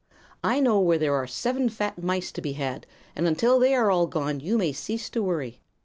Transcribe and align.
I 0.43 0.59
know 0.59 0.79
where 0.79 0.97
there 0.97 1.13
are 1.13 1.27
seven 1.27 1.69
fat 1.69 2.01
mice 2.01 2.31
to 2.31 2.41
be 2.41 2.53
had, 2.53 2.87
and 3.15 3.27
until 3.27 3.59
they 3.59 3.75
are 3.75 3.91
all 3.91 4.07
gone 4.07 4.39
you 4.39 4.57
may 4.57 4.71
cease 4.71 5.11
to 5.11 5.21
worry." 5.21 5.61